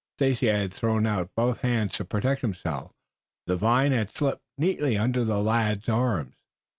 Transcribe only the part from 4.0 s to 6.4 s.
slipped neatly under the lad's arms.